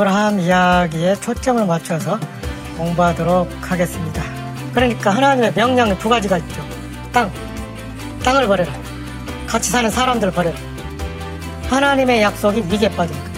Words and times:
아브라함 0.00 0.40
이야기에 0.40 1.16
초점을 1.16 1.66
맞춰서 1.66 2.18
공부하도록 2.78 3.50
하겠습니다. 3.60 4.22
그러니까 4.72 5.10
하나님의 5.10 5.52
명령이 5.54 5.98
두 5.98 6.08
가지가 6.08 6.38
있죠. 6.38 6.62
땅, 7.12 7.30
땅을 8.24 8.46
버려라. 8.46 8.72
같이 9.46 9.70
사는 9.70 9.90
사람들을 9.90 10.32
버려라. 10.32 10.56
하나님의 11.68 12.22
약속이 12.22 12.64
위기에 12.70 12.88
빠집니다. 12.96 13.30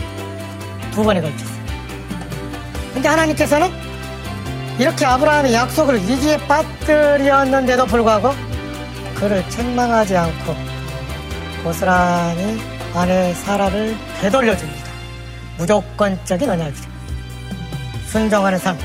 두 0.92 1.02
번에 1.02 1.20
걸쳤어요. 1.20 1.64
근데 2.94 3.08
하나님께서는 3.08 3.68
이렇게 4.78 5.04
아브라함의 5.04 5.52
약속을 5.52 5.96
위기에 5.96 6.36
빠뜨렸는데도 6.46 7.86
불구하고 7.86 8.34
그를 9.16 9.42
책망하지 9.48 10.16
않고 10.16 10.54
고스란히 11.64 12.60
아내 12.94 13.34
사라를 13.34 13.96
되돌려줍니다. 14.20 14.81
무조건적인 15.58 16.48
언약이죠. 16.48 16.88
순종하는 18.06 18.58
삶. 18.58 18.76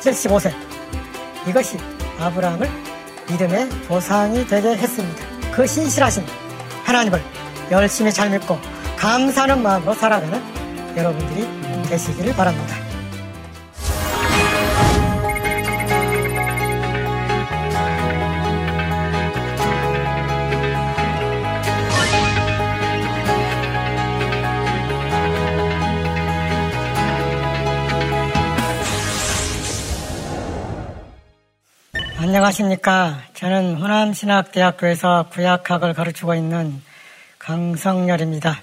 75세. 0.00 0.52
이것이 1.46 1.78
아브라함을 2.18 2.70
믿음의 3.30 3.70
조상이 3.86 4.46
되게 4.46 4.76
했습니다. 4.76 5.26
그 5.52 5.66
신실하신 5.66 6.24
하나님을 6.84 7.22
열심히 7.70 8.12
잘 8.12 8.30
믿고 8.30 8.58
감사하는 8.98 9.62
마음으로 9.62 9.94
살아가는 9.94 10.42
여러분들이 10.96 11.48
되시기를 11.88 12.34
바랍니다. 12.34 12.83
안녕하십니까. 32.16 33.22
저는 33.34 33.74
호남신학대학교에서 33.74 35.26
구약학을 35.30 35.94
가르치고 35.94 36.36
있는 36.36 36.80
강성열입니다. 37.40 38.60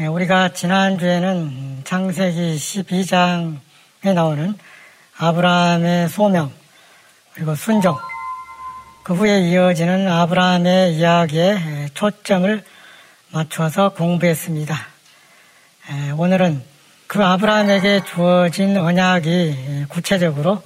예, 0.00 0.06
우리가 0.06 0.50
지난주에는 0.50 1.82
창세기 1.82 2.54
12장에 2.54 4.14
나오는 4.14 4.56
아브라함의 5.18 6.08
소명, 6.08 6.52
그리고 7.34 7.56
순종, 7.56 7.98
그 9.02 9.14
후에 9.14 9.40
이어지는 9.40 10.08
아브라함의 10.08 10.94
이야기에 10.94 11.88
초점을 11.94 12.62
맞춰서 13.32 13.88
공부했습니다. 13.90 14.76
예, 15.90 16.10
오늘은 16.12 16.62
그 17.08 17.22
아브라함에게 17.22 18.04
주어진 18.04 18.76
언약이 18.76 19.86
구체적으로 19.88 20.62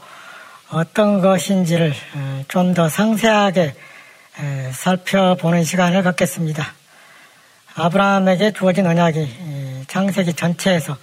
어떤 0.70 1.20
것인지를 1.20 1.94
어, 2.14 2.42
좀더 2.48 2.88
상세하게 2.88 3.74
살펴보는 4.72 5.64
시간을 5.64 6.02
갖겠습니다. 6.02 6.72
아브라함에게 7.74 8.52
주어진 8.52 8.86
언약이 8.86 9.84
창세기 9.88 10.34
전체에서 10.34 10.96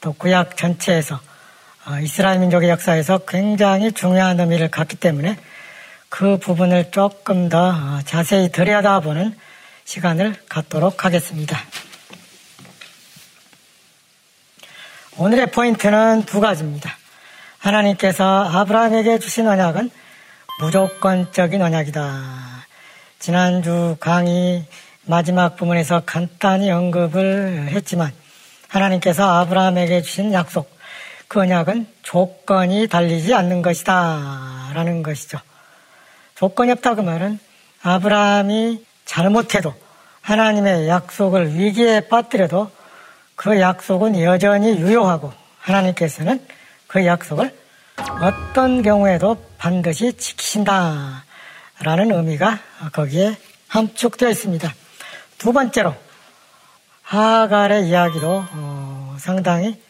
또 0.00 0.12
구약 0.12 0.56
전체에서 0.56 1.20
어, 1.86 1.98
이스라엘 2.00 2.40
민족의 2.40 2.68
역사에서 2.68 3.18
굉장히 3.26 3.92
중요한 3.92 4.38
의미를 4.38 4.70
갖기 4.70 4.96
때문에 4.96 5.38
그 6.08 6.38
부분을 6.38 6.90
조금 6.90 7.48
더 7.48 7.70
어, 7.70 8.00
자세히 8.04 8.50
들여다보는 8.50 9.34
시간을 9.84 10.34
갖도록 10.48 11.04
하겠습니다. 11.04 11.58
오늘의 15.16 15.50
포인트는 15.50 16.24
두 16.26 16.40
가지입니다. 16.40 16.97
하나님께서 17.58 18.44
아브라함에게 18.44 19.18
주신 19.18 19.46
언약은 19.46 19.90
무조건적인 20.60 21.60
언약이다. 21.60 22.66
지난주 23.18 23.96
강의 24.00 24.64
마지막 25.04 25.56
부분에서 25.56 26.02
간단히 26.04 26.70
언급을 26.70 27.68
했지만 27.70 28.12
하나님께서 28.68 29.40
아브라함에게 29.40 30.02
주신 30.02 30.32
약속, 30.32 30.70
그 31.26 31.40
언약은 31.40 31.86
조건이 32.02 32.86
달리지 32.86 33.34
않는 33.34 33.62
것이다. 33.62 34.70
라는 34.74 35.02
것이죠. 35.02 35.38
조건이 36.34 36.70
없다 36.72 36.94
그 36.94 37.00
말은 37.00 37.38
아브라함이 37.82 38.84
잘못해도 39.04 39.74
하나님의 40.20 40.88
약속을 40.88 41.54
위기에 41.54 42.00
빠뜨려도 42.08 42.70
그 43.34 43.60
약속은 43.60 44.20
여전히 44.22 44.78
유효하고 44.78 45.32
하나님께서는 45.60 46.44
그 46.88 47.04
약속을 47.04 47.54
어떤 48.20 48.82
경우에도 48.82 49.36
반드시 49.58 50.14
지키신다. 50.14 51.24
라는 51.80 52.10
의미가 52.10 52.58
거기에 52.92 53.36
함축되어 53.68 54.30
있습니다. 54.30 54.74
두 55.36 55.52
번째로, 55.52 55.94
하갈의 57.02 57.88
이야기도 57.88 58.44
어, 58.50 59.16
상당히 59.20 59.80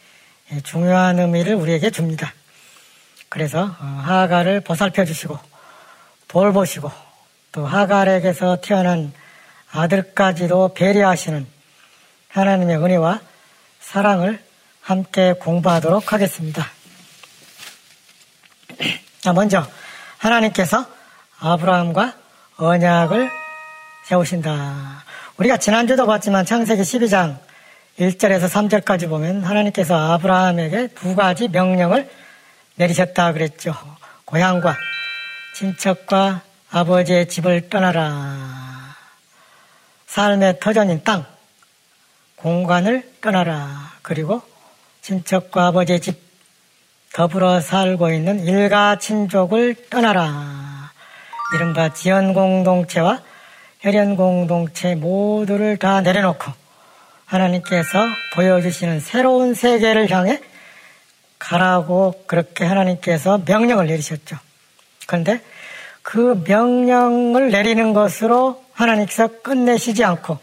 중요한 0.63 1.19
의미를 1.19 1.55
우리에게 1.55 1.89
줍니다. 1.89 2.31
그래서 3.29 3.63
어, 3.63 3.85
하갈을 4.03 4.61
보살펴 4.61 5.05
주시고, 5.05 5.39
돌보시고, 6.27 6.91
또 7.51 7.65
하갈에게서 7.65 8.61
태어난 8.61 9.11
아들까지도 9.71 10.73
배려하시는 10.75 11.47
하나님의 12.27 12.77
은혜와 12.77 13.19
사랑을 13.79 14.43
함께 14.81 15.33
공부하도록 15.33 16.13
하겠습니다. 16.13 16.67
자, 19.21 19.33
먼저 19.33 19.65
하나님께서 20.17 20.85
아브라함과 21.39 22.13
언약을 22.57 23.29
세우신다. 24.05 25.03
우리가 25.37 25.57
지난주도 25.57 26.05
봤지만 26.05 26.45
창세기 26.45 26.81
12장 26.81 27.37
1절에서 27.99 28.49
3절까지 28.49 29.09
보면 29.09 29.43
하나님께서 29.43 30.13
아브라함에게 30.13 30.87
두 30.95 31.15
가지 31.15 31.47
명령을 31.47 32.09
내리셨다 32.75 33.33
그랬죠. 33.33 33.75
고향과 34.25 34.75
친척과 35.55 36.41
아버지의 36.71 37.27
집을 37.27 37.69
떠나라. 37.69 38.95
삶의 40.07 40.59
터전인 40.59 41.03
땅, 41.03 41.25
공간을 42.37 43.15
떠나라. 43.21 43.91
그리고 44.01 44.41
친척과 45.01 45.67
아버지의 45.67 45.99
집 45.99 46.28
더불어 47.19 47.59
살고 47.59 48.11
있는 48.11 48.39
일가 48.45 48.97
친족을 48.97 49.75
떠나라. 49.89 50.89
이른바 51.53 51.91
지연 51.91 52.33
공동체와 52.33 53.19
혈연 53.81 54.15
공동체 54.15 54.95
모두를 54.95 55.75
다 55.75 55.99
내려놓고 55.99 56.49
하나님께서 57.25 57.99
보여주시는 58.35 59.01
새로운 59.01 59.53
세계를 59.53 60.09
향해 60.09 60.41
가라고 61.39 62.23
그렇게 62.25 62.63
하나님께서 62.63 63.41
명령을 63.45 63.87
내리셨죠. 63.87 64.37
그런데 65.05 65.41
그 66.01 66.41
명령을 66.47 67.51
내리는 67.51 67.91
것으로 67.91 68.63
하나님께서 68.71 69.41
끝내시지 69.41 70.05
않고 70.05 70.37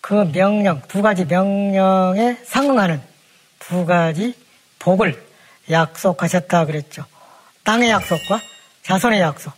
그 0.00 0.30
명령, 0.30 0.80
두 0.86 1.02
가지 1.02 1.24
명령에 1.24 2.36
상응하는 2.44 3.02
두 3.58 3.84
가지 3.84 4.34
복을 4.78 5.25
약속하셨다 5.70 6.66
그랬죠. 6.66 7.04
땅의 7.64 7.90
약속과 7.90 8.40
자손의 8.82 9.20
약속. 9.20 9.52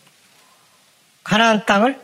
가나안 1.25 1.67
땅을 1.67 2.01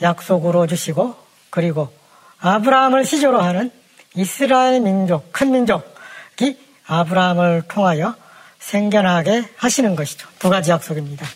약속으로 0.00 0.66
주시고 0.66 1.16
그리고 1.50 1.92
아브라함을 2.40 3.04
시조로 3.04 3.40
하는 3.40 3.72
이스라엘 4.14 4.80
민족, 4.80 5.32
큰 5.32 5.50
민족이 5.50 6.58
아브라함을 6.86 7.62
통하여 7.68 8.14
생겨나게 8.58 9.48
하시는 9.56 9.96
것이죠. 9.96 10.28
두 10.38 10.50
가지 10.50 10.70
약속입니다. 10.70 11.26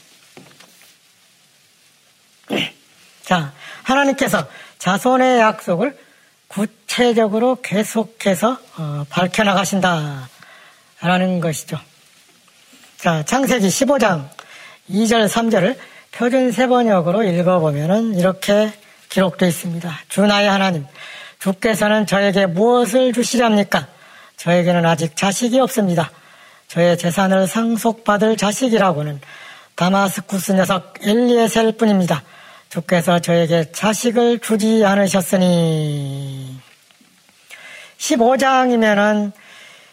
자, 3.22 3.52
하나님께서 3.82 4.46
자손의 4.78 5.40
약속을 5.40 5.98
구체적으로 6.48 7.58
계속해서 7.62 8.58
어, 8.76 9.06
밝혀나가신다. 9.08 10.28
라는 11.02 11.40
것이죠. 11.40 11.78
자, 12.96 13.24
창세기 13.24 13.66
15장 13.66 14.28
2절, 14.88 15.28
3절을 15.28 15.76
표준 16.12 16.52
세번역으로 16.52 17.24
읽어보면 17.24 18.14
이렇게 18.14 18.72
기록되어 19.08 19.48
있습니다. 19.48 19.98
주 20.08 20.22
나의 20.22 20.48
하나님, 20.48 20.86
주께서는 21.40 22.06
저에게 22.06 22.46
무엇을 22.46 23.12
주시렵니까? 23.12 23.88
저에게는 24.36 24.86
아직 24.86 25.16
자식이 25.16 25.58
없습니다. 25.60 26.10
저의 26.68 26.96
재산을 26.96 27.48
상속받을 27.48 28.36
자식이라고는 28.36 29.20
다마스쿠스 29.74 30.52
녀석 30.52 30.94
엘리에셀 31.02 31.72
뿐입니다. 31.72 32.22
주께서 32.68 33.18
저에게 33.18 33.72
자식을 33.72 34.38
주지 34.38 34.84
않으셨으니 34.84 36.56
15장이면은 37.98 39.32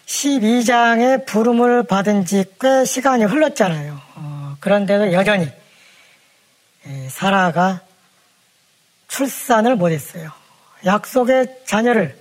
12장의 0.10 1.26
부름을 1.28 1.84
받은 1.84 2.26
지 2.26 2.44
꽤 2.60 2.84
시간이 2.84 3.24
흘렀잖아요. 3.26 4.02
어, 4.16 4.58
그런데도 4.60 5.14
여전히 5.14 5.48
사라가 7.10 7.82
출산을 9.08 9.76
못했어요. 9.76 10.32
약속의 10.86 11.60
자녀를 11.66 12.18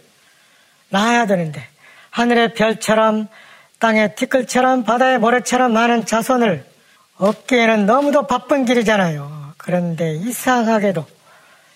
낳아야 0.91 1.27
되는데 1.27 1.67
하늘의 2.11 2.55
별처럼 2.55 3.29
땅의 3.79 4.17
티끌처럼 4.17 4.85
바다의 4.85 5.19
모래처럼 5.19 5.73
많은 5.73 6.05
자손을 6.05 6.65
얻기에는 7.17 7.87
너무도 7.87 8.27
바쁜 8.27 8.65
길이잖아요. 8.65 9.55
그런데 9.57 10.15
이상하게도 10.15 11.07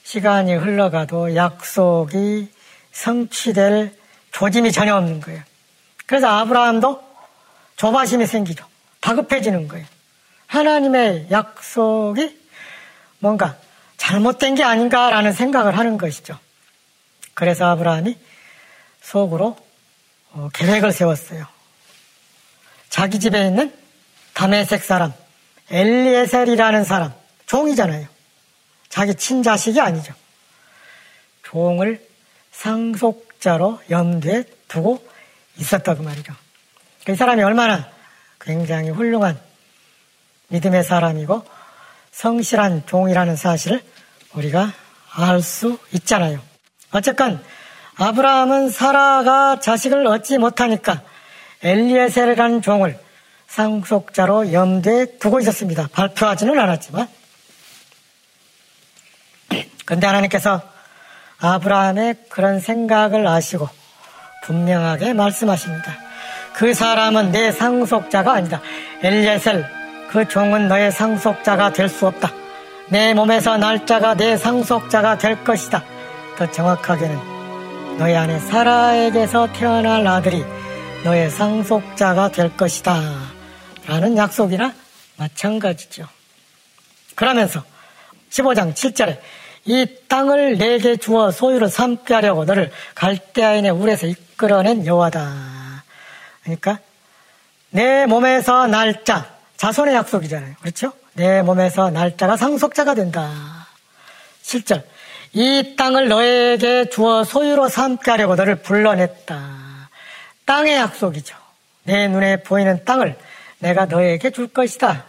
시간이 0.05 0.55
흘러가도 0.55 1.37
약속이 1.37 2.51
성취될 2.91 3.95
조짐이 4.33 4.73
전혀 4.73 4.95
없는 4.97 5.21
거예요. 5.21 5.43
그래서 6.07 6.29
아브라함도 6.29 7.03
조바심이 7.77 8.27
생기죠. 8.27 8.67
다급해지는 9.01 9.69
거예요. 9.69 9.87
하나님의 10.47 11.29
약속이 11.31 12.39
뭔가 13.19 13.57
잘못된 13.97 14.55
게 14.55 14.65
아닌가라는 14.65 15.33
생각을 15.33 15.79
하는 15.79 15.97
것이죠. 15.97 16.39
그래서 17.35 17.67
아브라함이 17.67 18.17
속으로 19.01 19.57
어, 20.33 20.49
계획을 20.53 20.93
세웠어요. 20.93 21.47
자기 22.89 23.21
집에 23.21 23.47
있는 23.47 23.73
다메색 24.35 24.83
사람, 24.83 25.13
엘리에셀이라는 25.71 26.85
사람, 26.85 27.13
종이잖아요. 27.47 28.07
자기 28.89 29.15
친자식이 29.15 29.81
아니죠. 29.81 30.15
종을 31.45 32.07
상속자로 32.51 33.81
염두에 33.91 34.45
두고 34.69 35.07
있었다 35.63 35.95
그 35.95 36.03
말이죠. 36.03 36.35
이 37.09 37.15
사람이 37.15 37.43
얼마나 37.43 37.89
굉장히 38.41 38.91
훌륭한 38.91 39.41
믿음의 40.49 40.85
사람이고 40.85 41.45
성실한 42.11 42.87
종이라는 42.87 43.37
사실을 43.37 43.83
우리가 44.35 44.73
알 45.15 45.43
수 45.43 45.79
있잖아요. 45.93 46.41
어쨌건 46.91 47.43
아브라함은 47.97 48.71
사라가 48.71 49.61
자식을 49.61 50.07
얻지 50.07 50.39
못하니까 50.39 51.03
엘리에셀이라는 51.63 52.63
종을 52.63 52.99
상속자로 53.47 54.53
염두에 54.53 55.19
두고 55.19 55.41
있었습니다. 55.41 55.89
발표하지는 55.93 56.59
않았지만. 56.59 57.09
근데 59.85 60.07
하나님께서 60.07 60.63
아브라함의 61.39 62.25
그런 62.31 62.61
생각을 62.61 63.27
아시고 63.27 63.69
분명하게 64.43 65.13
말씀하십니다. 65.15 65.97
그 66.55 66.75
사람은 66.75 67.33
내 67.33 67.51
상속자가 67.51 68.33
아니다. 68.35 68.61
엘리에셀, 69.03 69.65
그 70.11 70.29
종은 70.29 70.69
너의 70.69 70.93
상속자가 70.93 71.73
될 71.73 71.89
수 71.89 72.07
없다. 72.07 72.31
내 72.89 73.15
몸에서 73.15 73.57
날짜가 73.57 74.15
내 74.15 74.37
상속자가 74.37 75.17
될 75.19 75.43
것이다. 75.45 75.83
더 76.37 76.51
정확하게는 76.51 77.99
너희 77.99 78.15
안에 78.15 78.39
사라에게서 78.41 79.53
태어날 79.53 80.07
아들이 80.07 80.45
너의 81.05 81.31
상속자가 81.31 82.31
될 82.31 82.55
것이다. 82.57 83.01
라는 83.87 84.17
약속이나 84.17 84.73
마찬가지죠. 85.17 86.07
그러면서 87.15 87.63
15장 88.31 88.75
7절에 88.75 89.19
이 89.65 89.87
땅을 90.09 90.59
내게 90.59 90.97
주어 90.97 91.31
소유를 91.31 91.69
삼게 91.69 92.15
하려고 92.15 92.45
너를 92.45 92.71
갈대아인의 92.95 93.71
울에서 93.71 94.07
이끌어낸 94.07 94.87
여호와다. 94.87 95.85
그러니까 96.43 96.79
내 97.71 98.07
몸에서 98.07 98.67
날짜 98.67 99.31
자손의 99.57 99.95
약속이잖아요. 99.95 100.57
그렇죠? 100.61 100.93
내 101.15 101.43
몸에서 101.43 101.91
날짜가 101.91 102.37
상속자가 102.37 102.95
된다. 102.95 103.31
7절 104.43 104.83
이 105.35 105.77
땅을 105.77 106.09
너에게 106.09 106.91
주어 106.91 107.25
소유로 107.25 107.69
삼게 107.69 108.11
하려고 108.11 108.35
너를 108.35 108.57
불러냈다. 108.57 109.89
땅의 110.45 110.77
약속이죠. 110.77 111.37
내 111.85 112.09
눈에 112.09 112.43
보이는 112.43 112.85
땅을 112.85 113.17
내가 113.61 113.87
너에게 113.87 114.31
줄 114.31 114.49
것이다. 114.49 115.05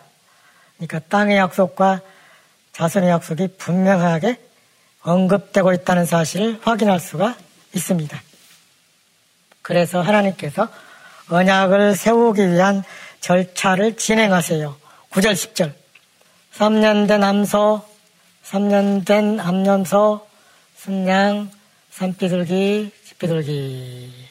그러니까 0.77 0.99
땅의 1.09 1.37
약속과 1.37 2.01
자손의 2.73 3.09
약속이 3.09 3.55
분명하게 3.57 4.37
언급되고 5.03 5.73
있다는 5.73 6.05
사실을 6.05 6.59
확인할 6.61 6.99
수가 6.99 7.35
있습니다. 7.73 8.21
그래서 9.61 10.01
하나님께서 10.01 10.67
언약을 11.29 11.95
세우기 11.95 12.51
위한 12.51 12.83
절차를 13.21 13.95
진행하세요. 13.95 14.75
9절, 15.11 15.33
10절. 15.33 15.73
3년 16.55 17.07
된 17.07 17.23
암소, 17.23 17.85
3년 18.45 19.05
된 19.05 19.39
암염소, 19.39 20.27
순양, 20.77 21.49
산비둘기, 21.91 22.91
집비둘기. 23.05 24.29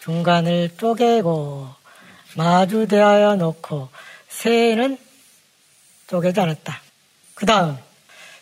중간을 0.00 0.70
쪼개고 0.76 1.68
마주대하여 2.36 3.36
놓고 3.36 3.88
새는 4.28 4.98
쪼개지 6.08 6.40
않았다. 6.40 6.82
그 7.34 7.46
다음 7.46 7.78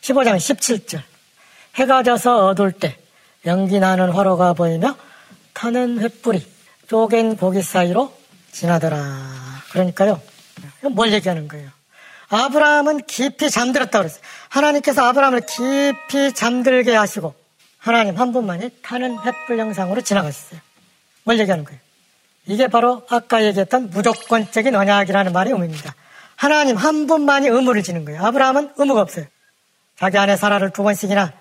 15장 0.01 0.37
17절 0.37 1.03
해가 1.75 2.03
져서 2.03 2.47
어둘 2.47 2.73
때 2.73 2.97
연기 3.47 3.81
나는 3.81 4.11
화로가 4.11 4.53
보이며 4.53 4.97
타는 5.55 5.99
횃불이 5.99 6.43
쪼갠 6.89 7.37
고기 7.37 7.63
사이로 7.63 8.13
지나더라. 8.53 8.99
그러니까요. 9.71 10.21
뭘 10.91 11.13
얘기하는 11.13 11.49
거예요? 11.49 11.71
아브라함은 12.29 13.05
깊이 13.07 13.51
잠들었다 13.51 13.99
그랬어요. 13.99 14.23
하나님께서 14.49 15.05
아브라함을 15.05 15.43
깊이 15.43 16.33
잠들게 16.35 16.95
하시고 16.95 17.35
하나님 17.79 18.17
한 18.19 18.33
분만이 18.33 18.71
타는 18.83 19.17
횃불 19.17 19.59
영상으로 19.59 20.01
지나갔어요. 20.03 20.61
뭘 21.25 21.39
얘기하는 21.39 21.65
거예요? 21.65 21.81
이게 22.47 22.69
바로 22.69 23.05
아까 23.09 23.45
얘기했던 23.45 23.91
무조건적인 23.91 24.75
언약이라는 24.75 25.33
말의 25.33 25.53
의미입니다. 25.53 25.95
하나님 26.37 26.77
한 26.77 27.07
분만이 27.07 27.49
의무를 27.49 27.83
지는 27.83 28.05
거예요. 28.05 28.25
아브라함은 28.25 28.73
의무가 28.77 29.01
없어요. 29.01 29.27
자기 29.99 30.19
아내 30.19 30.37
사라를 30.37 30.71
두 30.71 30.83
번씩이나 30.83 31.33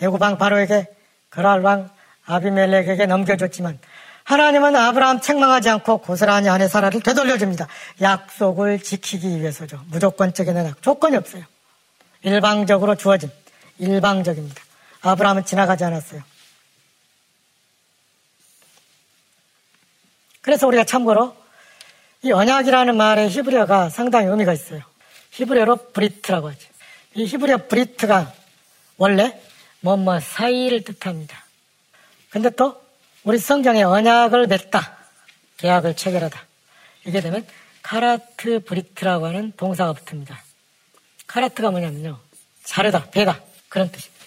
애구방 0.00 0.38
바로에게 0.38 0.86
그랄 1.30 1.60
왕 1.60 1.90
아비멜렉에게 2.26 3.06
넘겨줬지만 3.06 3.78
하나님은 4.24 4.76
아브라함 4.76 5.20
책망하지 5.22 5.70
않고 5.70 5.98
고스란히 5.98 6.50
아내 6.50 6.68
사라를 6.68 7.00
되돌려줍니다. 7.00 7.66
약속을 8.02 8.78
지키기 8.82 9.40
위해서죠. 9.40 9.80
무조건적인 9.86 10.54
언약. 10.54 10.82
조건이 10.82 11.16
없어요. 11.16 11.44
일방적으로 12.20 12.94
주어진 12.94 13.30
일방적입니다. 13.78 14.60
아브라함은 15.00 15.46
지나가지 15.46 15.84
않았어요. 15.84 16.22
그래서 20.42 20.66
우리가 20.66 20.84
참고로 20.84 21.34
이 22.22 22.32
언약이라는 22.32 22.96
말의 22.96 23.30
히브리어가 23.30 23.88
상당히 23.88 24.26
의미가 24.26 24.52
있어요. 24.52 24.82
히브리어로 25.30 25.92
브리트라고 25.92 26.50
하죠. 26.50 26.68
이 27.14 27.24
히브리어 27.24 27.68
브리트가 27.68 28.30
원래 28.98 29.40
뭐뭐 29.80 30.20
사이를 30.20 30.82
뜻합니다. 30.84 31.44
근데 32.30 32.50
또 32.50 32.80
우리 33.24 33.38
성경에 33.38 33.82
언약을 33.82 34.46
맺다, 34.46 34.96
계약을 35.58 35.96
체결하다. 35.96 36.40
이게 37.06 37.20
되면 37.20 37.46
카라트 37.82 38.60
브리트라고 38.60 39.26
하는 39.26 39.52
동사가 39.56 39.92
붙습니다. 39.92 40.42
카라트가 41.26 41.70
뭐냐면요. 41.70 42.18
자르다, 42.64 43.10
배다. 43.10 43.40
그런 43.68 43.90
뜻입니다. 43.90 44.24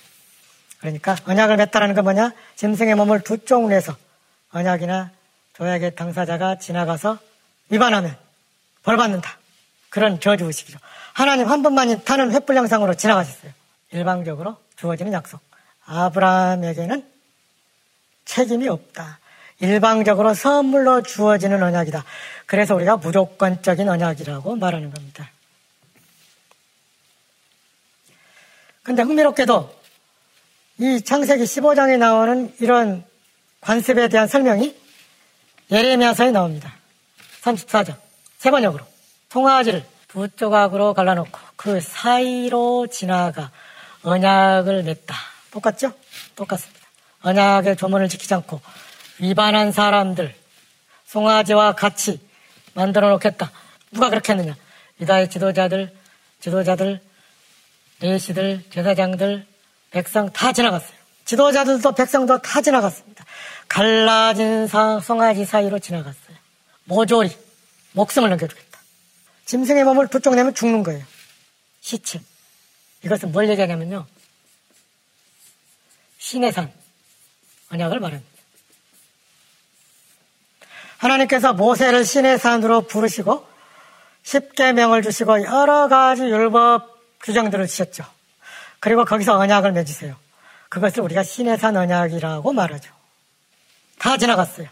그러니까 0.80 1.16
언약을 1.26 1.58
맺다라는 1.58 1.96
건 1.96 2.04
뭐냐? 2.06 2.34
짐승의 2.56 2.96
몸을 2.96 3.22
두 3.22 3.38
쪽을 3.38 3.70
내서 3.70 3.96
언약이나 4.52 5.12
조약의 5.54 5.96
당사자가 5.96 6.58
지나가서 6.58 7.20
위반하면 7.70 8.18
벌 8.84 8.98
받는다. 8.98 9.38
그런 9.90 10.20
저주의식이죠. 10.20 10.80
하나님 11.14 11.48
한 11.48 11.62
번만이 11.62 12.04
타는 12.04 12.32
횃불 12.32 12.56
영상으로 12.56 12.96
지나가셨어요. 12.96 13.52
일방적으로 13.92 14.58
주어지는 14.82 15.14
약속. 15.14 15.40
아브라함에게는 15.86 17.08
책임이 18.26 18.68
없다. 18.68 19.20
일방적으로 19.60 20.34
선물로 20.34 21.04
주어지는 21.04 21.62
언약이다. 21.62 22.04
그래서 22.48 22.76
우리가 22.76 22.98
무조건적인 22.98 23.88
언약이라고 23.88 24.56
말하는 24.56 24.92
겁니다. 24.92 25.30
근데 28.82 29.04
흥미롭게도 29.04 29.82
이 30.80 31.02
창세기 31.02 31.44
15장에 31.44 32.00
나오는 32.00 32.52
이런 32.60 33.06
관습에 33.62 34.08
대한 34.08 34.28
설명이 34.28 34.76
예레미야서에 35.72 36.32
나옵니다. 36.32 36.74
34장 37.44 37.96
세 38.40 38.50
번역으로 38.50 38.84
송아지를 39.30 39.86
두 40.08 40.28
조각으로 40.30 40.96
갈라놓고 40.96 41.40
그 41.56 41.80
사이로 41.80 42.88
지나가 42.88 43.52
언약을 44.04 44.84
맺다. 44.84 45.16
똑같죠? 45.52 45.94
똑같습니다. 46.36 46.80
언약의 47.22 47.78
조문을 47.78 48.10
지키지 48.10 48.34
않고 48.34 48.62
위반한 49.20 49.72
사람들 49.72 50.34
송아지와 51.06 51.76
같이 51.76 52.20
만들어 52.74 53.10
놓겠다. 53.10 53.52
누가 53.92 54.10
그렇게 54.10 54.34
했느냐? 54.34 54.56
유다의 55.02 55.30
지도자들, 55.30 55.94
지도자들, 56.40 57.02
레시들, 58.00 58.64
제사장들, 58.72 59.46
백성 59.92 60.32
다 60.32 60.54
지나갔어요. 60.54 61.02
지도자들도 61.26 61.92
백성도 61.94 62.42
다 62.42 62.62
지나갔습니다. 62.62 63.26
갈라진 63.68 64.68
송아지 64.68 65.46
사이로 65.46 65.80
지나갔어요. 65.80 66.38
모조리 66.86 67.36
목숨을 67.94 68.30
넘겨주겠다. 68.30 68.80
짐승의 69.46 69.84
몸을 69.84 70.08
부쪽 70.08 70.36
내면 70.36 70.54
죽는 70.54 70.84
거예요. 70.84 71.04
시체. 71.82 72.22
이것은 73.04 73.32
뭘 73.32 73.50
얘기하냐면요. 73.50 74.06
신의 76.18 76.52
산, 76.52 76.72
언약을 77.72 78.00
말합니다. 78.00 78.32
하나님께서 80.98 81.54
모세를 81.54 82.06
신의 82.06 82.38
산으로 82.38 82.82
부르시고 82.82 83.48
십계명을 84.24 85.02
주시고 85.02 85.44
여러 85.44 85.88
가지 85.88 86.24
율법 86.24 87.20
규정들을 87.22 87.66
주셨죠. 87.68 88.06
그리고 88.80 89.04
거기서 89.04 89.38
언약을 89.38 89.72
맺으세요. 89.72 90.16
그것을 90.70 91.02
우리가 91.02 91.24
신의 91.24 91.58
산 91.58 91.76
언약이라고 91.76 92.54
말하죠. 92.54 92.92
다 93.98 94.18
지나갔어요. 94.18 94.68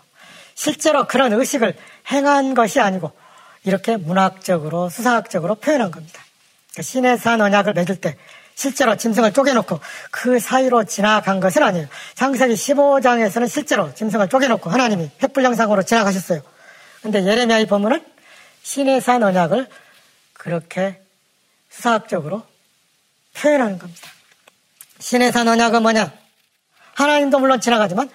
실제로 0.53 1.07
그런 1.07 1.33
의식을 1.33 1.75
행한 2.11 2.53
것이 2.53 2.79
아니고 2.79 3.11
이렇게 3.63 3.97
문학적으로 3.97 4.89
수사학적으로 4.89 5.55
표현한 5.55 5.91
겁니다. 5.91 6.23
그러니까 6.71 6.81
신의 6.81 7.17
산 7.17 7.41
언약을 7.41 7.73
맺을 7.73 7.97
때 7.97 8.17
실제로 8.55 8.95
짐승을 8.95 9.31
쪼개놓고 9.33 9.79
그 10.11 10.39
사이로 10.39 10.83
지나간 10.83 11.39
것은 11.39 11.63
아니에요. 11.63 11.87
창세기 12.15 12.53
15장에서는 12.53 13.47
실제로 13.47 13.93
짐승을 13.93 14.27
쪼개놓고 14.27 14.69
하나님이 14.69 15.09
횃불영상으로 15.19 15.85
지나가셨어요. 15.85 16.41
근데 17.01 17.25
예레미야의 17.25 17.67
본문은 17.67 18.05
신의 18.63 18.99
산 18.99 19.23
언약을 19.23 19.67
그렇게 20.33 21.01
수사학적으로 21.69 22.45
표현하는 23.33 23.79
겁니다. 23.79 24.09
신의 24.99 25.31
산 25.31 25.47
언약은 25.47 25.81
뭐냐? 25.81 26.11
하나님도 26.95 27.39
물론 27.39 27.61
지나가지만 27.61 28.09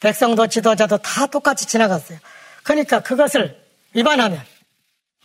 백성도 0.00 0.46
지도자도 0.46 0.98
다 0.98 1.26
똑같이 1.26 1.66
지나갔어요. 1.66 2.18
그러니까 2.62 3.00
그것을 3.00 3.58
위반하면 3.94 4.42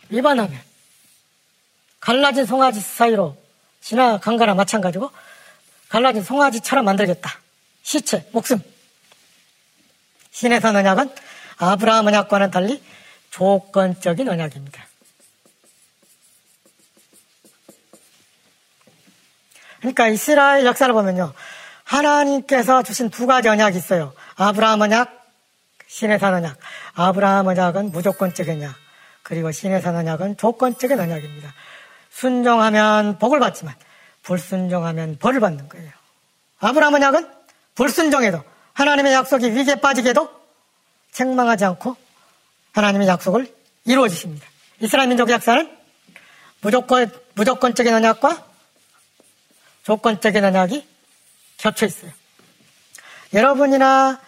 위반하면 0.08 0.58
갈라진 2.04 2.44
송아지 2.44 2.80
사이로 2.80 3.34
지나간 3.80 4.36
거나 4.36 4.54
마찬가지고 4.54 5.10
갈라진 5.88 6.22
송아지처럼 6.22 6.84
만들겠다. 6.84 7.30
시체, 7.82 8.28
목숨. 8.32 8.62
신에서 10.30 10.68
언약은 10.68 11.10
아브라함 11.56 12.06
언약과는 12.06 12.50
달리 12.50 12.82
조건적인 13.30 14.28
언약입니다. 14.28 14.86
그러니까 19.78 20.08
이스라엘 20.08 20.66
역사를 20.66 20.92
보면요. 20.92 21.32
하나님께서 21.84 22.82
주신 22.82 23.08
두 23.08 23.26
가지 23.26 23.48
언약이 23.48 23.78
있어요. 23.78 24.12
아브라함 24.34 24.82
언약, 24.82 25.26
신의 25.86 26.18
산 26.18 26.34
언약. 26.34 26.58
아브라함 26.92 27.46
언약은 27.46 27.92
무조건적인 27.92 28.56
언약. 28.56 28.74
그리고 29.22 29.52
신의 29.52 29.80
산 29.80 29.96
언약은 29.96 30.36
조건적인 30.36 31.00
언약입니다. 31.00 31.54
순종하면 32.14 33.18
복을 33.18 33.40
받지만 33.40 33.74
불순종하면 34.22 35.18
벌을 35.18 35.40
받는 35.40 35.68
거예요. 35.68 35.90
아브라함 36.60 36.94
언약은 36.94 37.28
불순종해도 37.74 38.42
하나님의 38.72 39.12
약속이 39.12 39.50
위기에 39.50 39.76
빠지게도 39.76 40.30
책망하지 41.12 41.64
않고 41.64 41.96
하나님의 42.72 43.08
약속을 43.08 43.52
이루어 43.84 44.08
주십니다. 44.08 44.46
이스라엘 44.80 45.08
민족 45.08 45.28
역사는 45.28 45.76
무조건, 46.60 47.10
무조건적인 47.34 47.92
언약과 47.92 48.44
조건적인 49.82 50.44
언약이 50.44 50.86
겹쳐 51.58 51.86
있어요. 51.86 52.10
여러분이나 53.34 54.20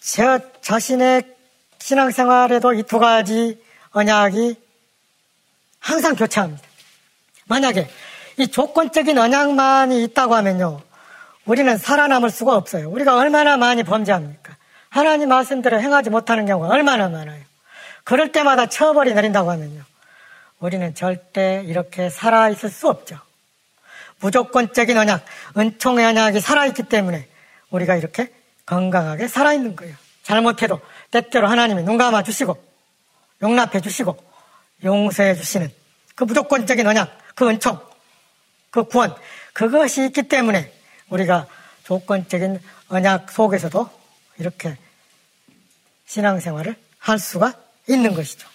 저 0.00 0.40
자신의 0.62 1.36
신앙생활에도 1.78 2.72
이 2.72 2.82
두 2.82 2.98
가지 2.98 3.62
언약이 3.92 4.56
항상 5.78 6.16
교차합니다. 6.16 6.65
만약에 7.46 7.88
이 8.38 8.48
조건적인 8.48 9.16
언약만이 9.16 10.02
있다고 10.04 10.34
하면요. 10.34 10.80
우리는 11.44 11.78
살아남을 11.78 12.30
수가 12.30 12.56
없어요. 12.56 12.90
우리가 12.90 13.16
얼마나 13.16 13.56
많이 13.56 13.82
범죄합니까? 13.82 14.56
하나님 14.90 15.28
말씀대로 15.28 15.80
행하지 15.80 16.10
못하는 16.10 16.46
경우가 16.46 16.68
얼마나 16.68 17.08
많아요. 17.08 17.42
그럴 18.04 18.32
때마다 18.32 18.66
처벌이 18.66 19.14
내린다고 19.14 19.50
하면요. 19.50 19.82
우리는 20.58 20.94
절대 20.94 21.62
이렇게 21.66 22.10
살아있을 22.10 22.70
수 22.70 22.88
없죠. 22.88 23.18
무조건적인 24.20 24.96
언약, 24.96 25.24
은총의 25.56 26.04
언약이 26.06 26.40
살아있기 26.40 26.84
때문에 26.84 27.28
우리가 27.70 27.96
이렇게 27.96 28.32
건강하게 28.64 29.28
살아있는 29.28 29.76
거예요. 29.76 29.94
잘못해도 30.22 30.80
때때로 31.10 31.46
하나님이 31.46 31.82
눈 31.82 31.98
감아 31.98 32.22
주시고 32.22 32.56
용납해 33.42 33.80
주시고 33.80 34.16
용서해 34.82 35.34
주시는 35.34 35.70
그 36.14 36.24
무조건적인 36.24 36.86
언약, 36.86 37.16
그 37.36 37.48
은총, 37.48 37.78
그 38.70 38.84
구원, 38.84 39.14
그것이 39.52 40.06
있기 40.06 40.24
때문에 40.24 40.72
우리가 41.10 41.46
조건적인 41.84 42.58
언약 42.88 43.30
속에서도 43.30 43.88
이렇게 44.38 44.76
신앙생활을 46.06 46.74
할 46.98 47.18
수가 47.18 47.52
있는 47.88 48.14
것이죠. 48.14 48.48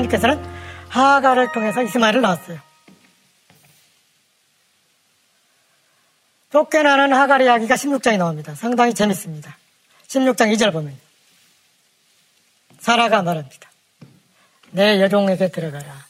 하나님께서는 0.00 0.42
하가를 0.88 1.52
통해서 1.52 1.82
이스마엘을 1.82 2.20
낳았어요. 2.20 2.58
쫓겨나는 6.52 7.12
하갈 7.12 7.42
이야기가 7.42 7.74
16장에 7.74 8.18
나옵니다. 8.18 8.54
상당히 8.54 8.92
재밌습니다. 8.94 9.56
16장 10.08 10.52
2절 10.54 10.72
보면 10.72 10.98
사라가 12.80 13.22
말합니다. 13.22 13.70
내 14.72 15.00
여종에게 15.00 15.50
들어가라. 15.50 16.06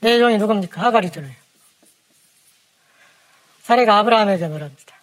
내 0.00 0.14
여종이 0.14 0.38
누굽니까? 0.38 0.82
하갈이잖아요. 0.82 1.34
사례가 3.62 3.98
아브라함에게 3.98 4.48
말합니다. 4.48 4.94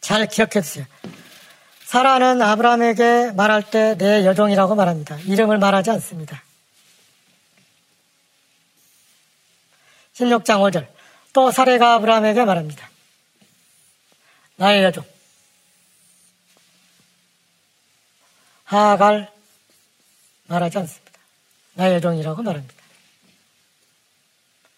잘 0.00 0.26
기억해 0.26 0.60
주세요. 0.60 0.86
사라는 1.86 2.42
아브라함에게 2.42 3.30
말할 3.36 3.70
때 3.70 3.94
내 3.96 4.26
여종이라고 4.26 4.74
말합니다. 4.74 5.18
이름을 5.20 5.58
말하지 5.58 5.90
않습니다. 5.90 6.42
16장 10.14 10.58
5절. 10.62 10.88
또 11.32 11.52
사례가 11.52 11.94
아브라함에게 11.94 12.44
말합니다. 12.44 12.90
나의 14.56 14.82
여종. 14.82 15.04
하갈 18.64 19.32
말하지 20.48 20.78
않습니다. 20.78 21.12
나의 21.74 21.94
여종이라고 21.94 22.42
말합니다. 22.42 22.74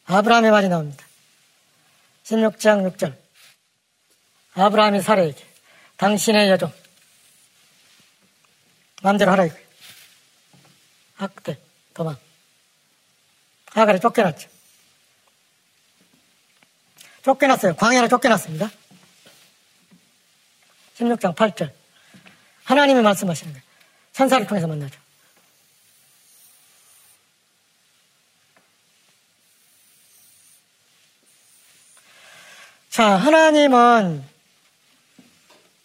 아브라함의 0.04 0.50
말이 0.50 0.68
나옵니다. 0.68 1.06
16장 2.24 2.92
6절. 2.92 3.16
아브라함이 4.52 5.00
사례에게 5.00 5.42
당신의 5.96 6.50
여종 6.50 6.70
마음대로 9.02 9.30
하라 9.32 9.46
이거예요. 9.46 9.66
학대, 11.14 11.58
도망. 11.94 12.16
하갈이 13.66 14.00
쫓겨났죠. 14.00 14.48
쫓겨났어요. 17.22 17.76
광야로 17.76 18.08
쫓겨났습니다. 18.08 18.70
16장 20.96 21.34
8절. 21.34 21.72
하나님이 22.64 23.02
말씀하시는 23.02 23.52
거예요. 23.52 23.64
천사를 24.12 24.46
통해서 24.46 24.66
만나죠. 24.66 24.98
자, 32.90 33.14
하나님은 33.16 34.24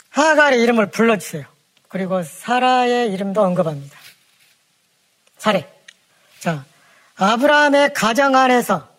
하갈의 0.10 0.62
이름을 0.62 0.89
불러주세요. 0.89 1.52
그리고 1.93 2.23
사라의 2.23 3.13
이름도 3.13 3.39
언급합니다. 3.43 3.95
사례. 5.38 5.71
자, 6.39 6.65
아브라함의 7.17 7.93
가정 7.93 8.35
안에서 8.35 8.89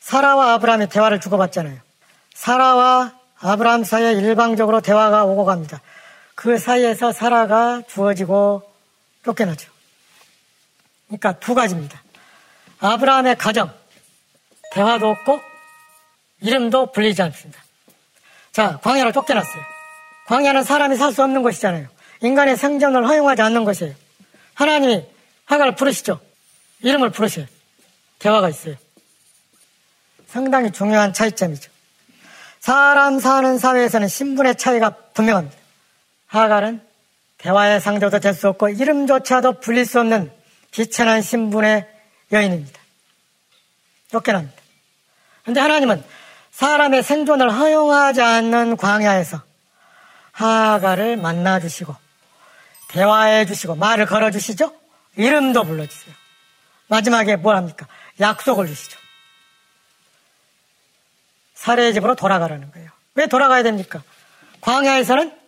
사라와 0.00 0.54
아브라함이 0.54 0.88
대화를 0.88 1.20
주고받잖아요. 1.20 1.78
사라와 2.34 3.16
아브라함 3.38 3.84
사이에 3.84 4.14
일방적으로 4.14 4.80
대화가 4.80 5.24
오고 5.24 5.44
갑니다. 5.44 5.80
그 6.34 6.58
사이에서 6.58 7.12
사라가 7.12 7.82
주어지고 7.86 8.68
쫓겨나죠. 9.24 9.70
그러니까 11.06 11.38
두 11.38 11.54
가지입니다. 11.54 12.02
아브라함의 12.80 13.36
가정, 13.36 13.72
대화도 14.72 15.08
없고 15.08 15.40
이름도 16.40 16.90
불리지 16.90 17.22
않습니다. 17.22 17.62
자, 18.50 18.80
광야로 18.82 19.12
쫓겨났어요. 19.12 19.81
광야는 20.32 20.64
사람이 20.64 20.96
살 20.96 21.12
수 21.12 21.22
없는 21.22 21.42
곳이잖아요. 21.42 21.88
인간의 22.22 22.56
생존을 22.56 23.06
허용하지 23.06 23.42
않는 23.42 23.64
것이에요. 23.64 23.94
하나님이 24.54 25.04
하가를 25.44 25.74
부르시죠. 25.74 26.20
이름을 26.80 27.10
부르셔요. 27.10 27.44
대화가 28.18 28.48
있어요. 28.48 28.76
상당히 30.26 30.72
중요한 30.72 31.12
차이점이죠. 31.12 31.70
사람 32.60 33.18
사는 33.18 33.58
사회에서는 33.58 34.08
신분의 34.08 34.56
차이가 34.56 34.96
분명합니다. 35.12 35.54
하갈은 36.28 36.80
대화의 37.36 37.82
상대도 37.82 38.18
될 38.18 38.32
수 38.32 38.48
없고 38.48 38.70
이름조차도 38.70 39.60
불릴 39.60 39.84
수 39.84 40.00
없는 40.00 40.32
비천한 40.70 41.20
신분의 41.20 41.86
여인입니다. 42.32 42.80
쫓겨납니다. 44.10 44.56
그런데 45.42 45.60
하나님은 45.60 46.02
사람의 46.52 47.02
생존을 47.02 47.52
허용하지 47.52 48.22
않는 48.22 48.78
광야에서 48.78 49.51
하가를 50.32 51.16
만나 51.16 51.60
주시고 51.60 51.94
대화해 52.88 53.46
주시고 53.46 53.76
말을 53.76 54.06
걸어 54.06 54.30
주시죠. 54.30 54.74
이름도 55.16 55.64
불러 55.64 55.86
주세요. 55.86 56.14
마지막에 56.88 57.36
뭘 57.36 57.56
합니까? 57.56 57.86
약속을 58.20 58.66
주시죠. 58.66 58.98
사례의 61.54 61.94
집으로 61.94 62.14
돌아가라는 62.16 62.70
거예요. 62.72 62.90
왜 63.14 63.26
돌아가야 63.26 63.62
됩니까? 63.62 64.02
광야에서는 64.60 65.38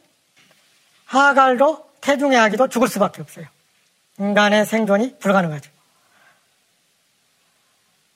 하갈도 1.06 1.90
태중의 2.00 2.38
아기도 2.38 2.68
죽을 2.68 2.88
수밖에 2.88 3.22
없어요. 3.22 3.46
인간의 4.18 4.64
생존이 4.66 5.18
불가능하죠. 5.18 5.70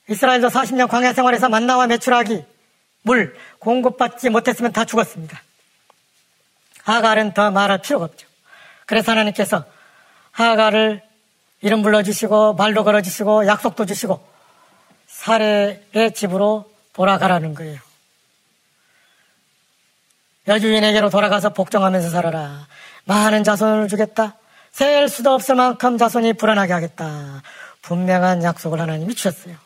이스라엘도 0.08 0.48
40년 0.48 0.88
광야 0.88 1.12
생활에서 1.12 1.48
만나와 1.48 1.86
매출하기, 1.86 2.44
물 3.02 3.36
공급받지 3.58 4.30
못했으면 4.30 4.72
다 4.72 4.84
죽었습니다. 4.84 5.42
하갈은 6.88 7.34
더 7.34 7.50
말할 7.50 7.78
필요가 7.78 8.06
없죠. 8.06 8.26
그래서 8.86 9.12
하나님께서 9.12 9.64
하갈을 10.30 11.02
이름 11.60 11.82
불러주시고 11.82 12.54
말도 12.54 12.82
걸어주시고 12.84 13.46
약속도 13.46 13.84
주시고 13.84 14.26
사례의 15.06 16.14
집으로 16.14 16.70
돌아가라는 16.94 17.54
거예요. 17.54 17.78
여주인에게로 20.46 21.10
돌아가서 21.10 21.52
복종하면서 21.52 22.08
살아라. 22.08 22.66
많은 23.04 23.44
자손을 23.44 23.88
주겠다. 23.88 24.36
셀 24.70 25.08
수도 25.08 25.32
없을 25.34 25.56
만큼 25.56 25.98
자손이 25.98 26.34
불안하게 26.34 26.72
하겠다. 26.72 27.42
분명한 27.82 28.42
약속을 28.42 28.80
하나님이 28.80 29.14
주셨어요. 29.14 29.56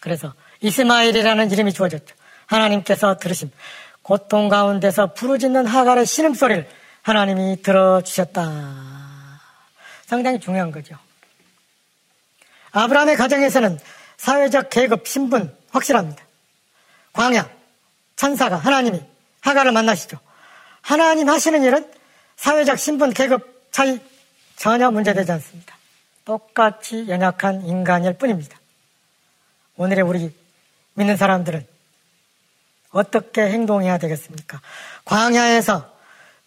그래서 0.00 0.34
이스마일이라는 0.60 1.52
이름이 1.52 1.72
주어졌죠. 1.72 2.16
하나님께서 2.46 3.16
들으심. 3.18 3.50
고통 4.02 4.48
가운데서 4.48 5.14
부르짖는 5.14 5.66
하갈의 5.66 6.06
신음소리를 6.06 6.68
하나님이 7.02 7.62
들어주셨다. 7.62 8.42
상당히 10.06 10.40
중요한 10.40 10.70
거죠. 10.70 10.96
아브라함의 12.72 13.16
가정에서는 13.16 13.78
사회적 14.16 14.70
계급, 14.70 15.06
신분 15.06 15.54
확실합니다. 15.70 16.24
광야, 17.12 17.48
천사가 18.16 18.56
하나님이 18.56 19.02
하갈을 19.40 19.72
만나시죠. 19.72 20.18
하나님 20.80 21.28
하시는 21.28 21.62
일은 21.62 21.90
사회적 22.36 22.78
신분, 22.78 23.12
계급 23.12 23.68
차이 23.70 24.00
전혀 24.56 24.90
문제되지 24.90 25.32
않습니다. 25.32 25.76
똑같이 26.24 27.08
연약한 27.08 27.66
인간일 27.66 28.14
뿐입니다. 28.14 28.58
오늘의 29.76 30.04
우리 30.04 30.34
믿는 30.94 31.16
사람들은 31.16 31.66
어떻게 32.92 33.42
행동해야 33.42 33.98
되겠습니까? 33.98 34.60
광야에서 35.04 35.90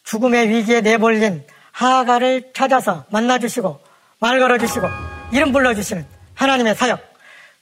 죽음의 0.03 0.49
위기에 0.49 0.81
내몰린 0.81 1.45
하가를 1.71 2.51
찾아서 2.53 3.05
만나주시고 3.09 3.81
말 4.19 4.39
걸어주시고 4.39 4.87
이름 5.33 5.51
불러주시는 5.51 6.07
하나님의 6.35 6.75
사역 6.75 7.01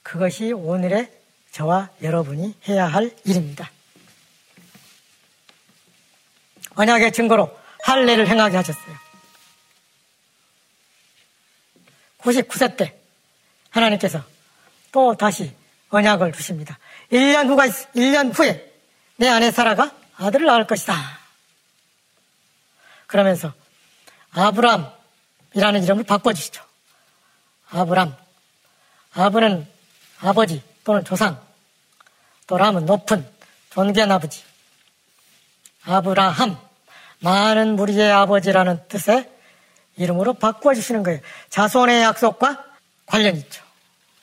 그것이 0.02 0.52
오늘의 0.52 1.10
저와 1.50 1.90
여러분이 2.02 2.54
해야 2.68 2.86
할 2.86 3.10
일입니다. 3.24 3.70
언약의 6.76 7.12
증거로 7.12 7.56
할례를 7.84 8.28
행하게 8.28 8.56
하셨어요. 8.56 8.94
99세 12.18 12.76
때 12.76 12.98
하나님께서 13.70 14.22
또 14.92 15.14
다시 15.14 15.54
언약을 15.90 16.32
주십니다. 16.32 16.78
1년 17.12 17.48
후가 17.48 17.66
1년 17.66 18.36
후에 18.36 18.73
내 19.16 19.28
아내 19.28 19.50
사라가 19.50 19.92
아들을 20.16 20.46
낳을 20.46 20.66
것이다. 20.66 20.94
그러면서 23.06 23.52
아브람이라는 24.32 25.82
이름을 25.84 26.04
바꿔주시죠. 26.04 26.64
아브람. 27.70 28.16
아브는 29.14 29.68
아버지 30.20 30.62
또는 30.84 31.04
조상. 31.04 31.40
또 32.46 32.58
람은 32.58 32.86
높은 32.86 33.28
존귀한 33.70 34.10
아버지. 34.10 34.44
아브라함. 35.84 36.58
많은 37.20 37.76
무리의 37.76 38.10
아버지라는 38.10 38.86
뜻의 38.88 39.30
이름으로 39.96 40.34
바꿔주시는 40.34 41.02
거예요. 41.04 41.20
자손의 41.50 42.02
약속과 42.02 42.64
관련이 43.06 43.38
있죠. 43.40 43.64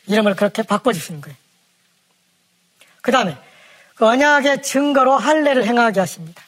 이름을 0.08 0.36
그렇게 0.36 0.63
바꿔주시는 0.63 1.21
거예요. 1.21 1.38
그 3.01 3.12
다음에 3.12 3.36
그 3.36 3.50
언약의 4.05 4.63
증거로 4.63 5.17
할례를 5.17 5.65
행하게 5.65 5.99
하십니다. 5.99 6.43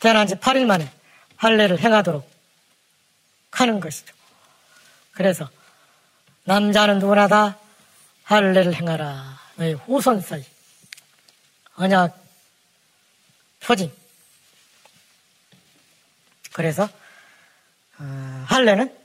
태어난 0.00 0.26
지 0.26 0.34
8일 0.34 0.66
만에 0.66 0.90
할례를 1.36 1.78
행하도록 1.78 2.28
하는 3.50 3.80
것이죠. 3.80 4.14
그래서 5.12 5.48
남자는 6.44 6.98
누구나 6.98 7.28
다 7.28 7.58
할례를 8.24 8.74
행하라. 8.74 9.38
너희 9.56 9.72
후손 9.72 10.20
사이 10.20 10.44
언약 11.76 12.16
표징. 13.60 13.90
그래서 16.52 16.88
어, 17.98 18.44
할례는 18.48 18.96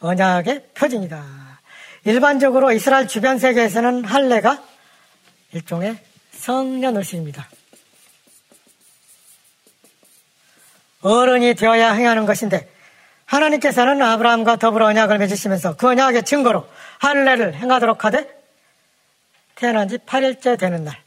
언약의 0.00 0.70
표징이다. 0.74 1.60
일반적으로 2.04 2.72
이스라엘 2.72 3.06
주변 3.06 3.38
세계에서는 3.38 4.04
할례가 4.04 4.62
일종의 5.52 6.11
성년의식입니다. 6.42 7.48
어른이 11.02 11.54
되어야 11.54 11.92
행하는 11.92 12.26
것인데 12.26 12.68
하나님께서는 13.26 14.02
아브라함과 14.02 14.56
더불어 14.56 14.86
언약을 14.86 15.18
맺으시면서 15.18 15.76
그 15.76 15.88
언약의 15.88 16.24
증거로 16.24 16.68
할례를 16.98 17.54
행하도록 17.54 18.04
하되 18.04 18.28
태어난 19.54 19.88
지 19.88 19.98
8일째 19.98 20.58
되는 20.58 20.84
날 20.84 21.00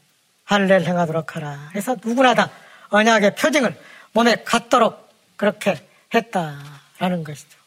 할례를 0.44 0.86
행하도록 0.86 1.36
하라. 1.36 1.68
그래서 1.70 1.96
누구나 2.02 2.34
다 2.34 2.50
언약의 2.88 3.34
표징을 3.34 3.78
몸에 4.12 4.42
갖도록 4.42 5.08
그렇게 5.36 5.76
했다라는 6.14 7.24
것이죠. 7.24 7.58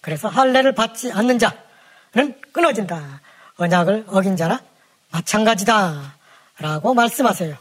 그래서 0.00 0.28
할례를 0.28 0.72
받지 0.72 1.10
않는 1.10 1.40
자는 1.40 2.40
끊어진다. 2.52 3.20
언약을 3.58 4.04
어긴 4.08 4.36
자나 4.36 4.62
마찬가지다. 5.10 6.16
라고 6.58 6.94
말씀하세요. 6.94 7.56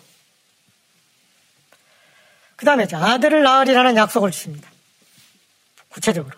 그 2.55 2.65
다음에 2.65 2.87
아들을 2.91 3.43
낳으리라는 3.43 3.97
약속을 3.97 4.31
주십니다. 4.31 4.69
구체적으로. 5.89 6.35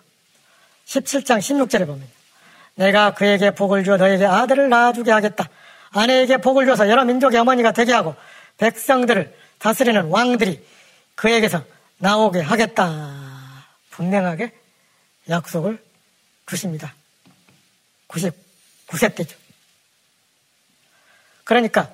17장 0.86 1.40
16절에 1.40 1.86
보면 1.86 2.08
내가 2.76 3.14
그에게 3.14 3.52
복을 3.52 3.84
주어 3.84 3.98
너에게 3.98 4.26
아들을 4.26 4.70
낳아주게 4.70 5.12
하겠다. 5.12 5.50
아내에게 5.92 6.38
복을 6.38 6.66
줘서 6.66 6.90
여러 6.90 7.04
민족의 7.06 7.40
어머니가 7.40 7.72
되게 7.72 7.94
하고 7.94 8.16
백성들을 8.58 9.36
다스리는 9.60 10.06
왕들이 10.06 10.66
그에게서 11.16 11.64
나오게 11.98 12.42
하겠다. 12.42 13.66
분명하게 13.92 14.54
약속을 15.30 15.84
주십니다. 16.46 16.94
99세 18.08 19.16
때죠. 19.16 19.47
그러니까 21.48 21.90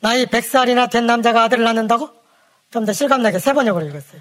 나이 0.00 0.26
100살이나 0.26 0.90
된 0.90 1.06
남자가 1.06 1.44
아들을 1.44 1.62
낳는다고? 1.62 2.10
좀 2.70 2.84
더 2.84 2.92
실감나게 2.92 3.38
세 3.38 3.52
번역으로 3.52 3.86
읽었어요. 3.86 4.20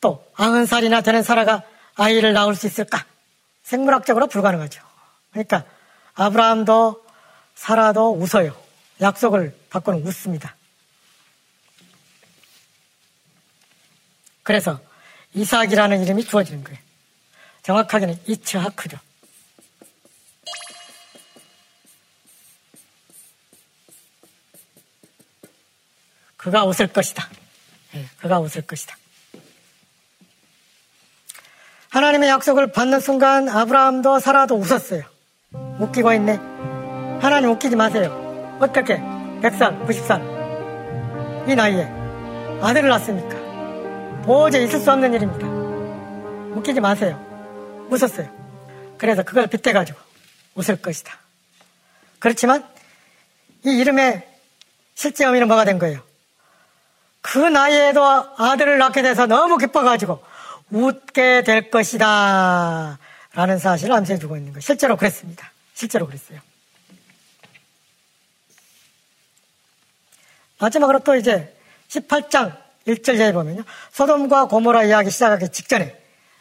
또 0.00 0.24
90살이나 0.36 1.04
되는 1.04 1.22
사라가 1.22 1.62
아이를 1.94 2.32
낳을 2.32 2.54
수 2.56 2.66
있을까? 2.66 3.04
생물학적으로 3.62 4.26
불가능하죠. 4.26 4.82
그러니까 5.30 5.64
아브라함도 6.14 7.04
사라도 7.54 8.12
웃어요. 8.14 8.54
약속을 9.00 9.56
받고는 9.70 10.06
웃습니다. 10.06 10.56
그래서 14.42 14.80
이삭이라는 15.34 16.02
이름이 16.02 16.24
주어지는 16.24 16.64
거예요. 16.64 16.78
정확하게는 17.62 18.20
이츠하크죠. 18.26 18.98
그가 26.44 26.66
웃을 26.66 26.86
것이다. 26.88 27.26
네, 27.92 28.04
그가 28.20 28.38
웃을 28.38 28.60
것이다. 28.60 28.94
하나님의 31.88 32.28
약속을 32.28 32.70
받는 32.70 33.00
순간 33.00 33.48
아브라함도 33.48 34.18
사라도 34.18 34.56
웃었어요. 34.56 35.04
웃기고 35.78 36.12
있네. 36.12 36.34
하나님 37.22 37.48
웃기지 37.48 37.76
마세요. 37.76 38.58
어떻게 38.60 38.98
100살, 38.98 39.86
90살 39.86 41.48
이 41.48 41.54
나이에 41.54 41.84
아들을 42.60 42.90
낳습니까? 42.90 44.22
도저히 44.24 44.64
있을 44.64 44.80
수 44.80 44.92
없는 44.92 45.14
일입니다. 45.14 45.46
웃기지 46.58 46.80
마세요. 46.80 47.18
웃었어요. 47.90 48.28
그래서 48.98 49.22
그걸 49.22 49.46
빗대가지고 49.46 49.98
웃을 50.56 50.76
것이다. 50.76 51.18
그렇지만 52.18 52.68
이 53.64 53.78
이름의 53.78 54.28
실제 54.94 55.24
의미는 55.24 55.48
뭐가 55.48 55.64
된 55.64 55.78
거예요? 55.78 56.02
그 57.26 57.38
나이에도 57.38 58.04
아들을 58.36 58.76
낳게 58.76 59.00
돼서 59.00 59.24
너무 59.24 59.56
기뻐가지고 59.56 60.22
웃게 60.70 61.42
될 61.42 61.70
것이다. 61.70 62.98
라는 63.32 63.58
사실을 63.58 63.94
암시해주고 63.94 64.36
있는 64.36 64.52
거예요. 64.52 64.60
실제로 64.60 64.98
그랬습니다. 64.98 65.50
실제로 65.72 66.06
그랬어요. 66.06 66.38
마지막으로 70.58 70.98
또 70.98 71.16
이제 71.16 71.56
18장 71.88 72.58
1절에 72.86 73.32
보면요. 73.32 73.64
소돔과 73.92 74.48
고모라 74.48 74.84
이야기 74.84 75.10
시작하기 75.10 75.48
직전에 75.48 75.98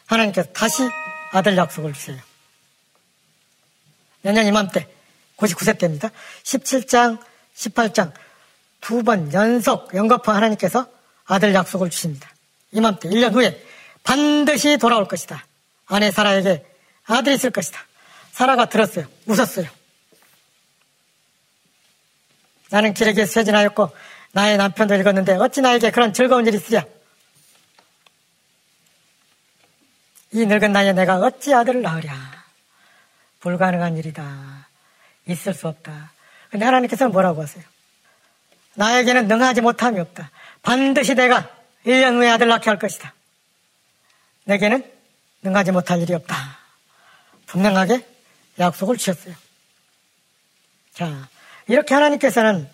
하나님께서 0.08 0.50
다시 0.52 0.84
아들 1.32 1.56
약속을 1.56 1.94
주세요. 1.94 2.20
내년 4.22 4.46
이맘때 4.46 4.90
99세 5.38 5.80
때입니다. 5.80 6.10
17장, 6.44 7.20
18장 7.56 8.12
두 8.84 9.02
번 9.04 9.32
연속 9.34 9.94
연거푸 9.94 10.32
하나님께서 10.32 10.88
아들 11.26 11.54
약속을 11.54 11.90
주십니다. 11.90 12.30
이맘때 12.72 13.10
1년 13.10 13.34
후에 13.34 13.64
반드시 14.04 14.78
돌아올 14.78 15.08
것이다. 15.08 15.46
아내 15.88 16.12
사라에게 16.12 16.66
아들이 17.06 17.36
있을 17.36 17.52
것이다. 17.52 17.80
사라가 18.32 18.66
들었어요. 18.68 19.06
웃었어요. 19.26 19.68
나는 22.70 22.94
길에게 22.94 23.26
쇠진하였고 23.26 23.90
나의 24.34 24.58
남편도 24.58 24.96
읽었는데 24.96 25.36
어찌 25.36 25.62
나에게 25.62 25.92
그런 25.92 26.12
즐거운 26.12 26.46
일이 26.46 26.58
있으랴? 26.58 26.84
이 30.32 30.46
늙은 30.46 30.72
나이에 30.74 30.94
내가 30.94 31.18
어찌 31.20 31.54
아들을 31.54 31.82
낳으랴? 31.82 32.14
불가능한 33.40 33.98
일이다. 33.98 34.68
있을 35.28 35.54
수 35.54 35.68
없다. 35.68 36.12
근데 36.50 36.66
하나님께서는 36.66 37.12
뭐라고 37.12 37.44
하세요? 37.44 37.64
나에게는 38.76 39.28
능하지 39.28 39.62
못함이 39.62 40.00
없다. 40.00 40.32
반드시 40.62 41.16
내가 41.16 41.50
1년 41.86 42.16
후에 42.16 42.30
아들 42.30 42.48
낳게 42.48 42.70
할 42.70 42.80
것이다. 42.80 43.14
내게는 44.46 44.90
능하지 45.42 45.72
못할 45.72 46.02
일이 46.02 46.14
없다. 46.14 46.36
분명하게 47.48 48.06
약속을 48.60 48.98
주셨어요. 48.98 49.36
자, 50.94 51.28
이렇게 51.68 51.94
하나님께서는 51.94 52.70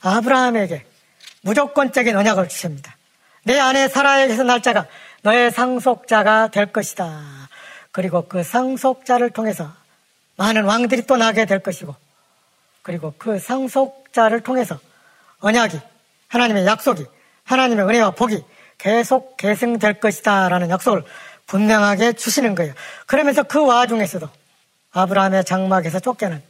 아브라함에게 0.00 0.86
무조건적인 1.42 2.16
언약을 2.16 2.48
주십니다. 2.48 2.96
내 3.42 3.58
아내 3.58 3.88
사라에게서 3.88 4.42
날짜가 4.42 4.86
너의 5.22 5.50
상속자가 5.50 6.48
될 6.48 6.72
것이다. 6.72 7.22
그리고 7.92 8.26
그 8.26 8.42
상속자를 8.42 9.30
통해서 9.30 9.72
많은 10.36 10.64
왕들이 10.64 11.02
또 11.02 11.16
나게 11.16 11.44
될 11.44 11.60
것이고, 11.60 11.94
그리고 12.82 13.14
그 13.18 13.38
상속자를 13.38 14.42
통해서 14.42 14.78
언약이, 15.44 15.78
하나님의 16.28 16.64
약속이, 16.64 17.04
하나님의 17.44 17.84
은혜와 17.84 18.12
복이 18.12 18.42
계속 18.78 19.36
계승될 19.36 20.00
것이다. 20.00 20.48
라는 20.48 20.70
약속을 20.70 21.04
분명하게 21.46 22.14
주시는 22.14 22.54
거예요. 22.54 22.72
그러면서 23.06 23.42
그 23.42 23.64
와중에서도 23.64 24.26
아브라함의 24.92 25.44
장막에서 25.44 26.00
쫓겨난 26.00 26.42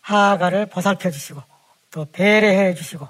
하가를 0.00 0.66
보살펴 0.66 1.10
주시고, 1.10 1.42
또 1.90 2.06
배려해 2.12 2.74
주시고, 2.74 3.08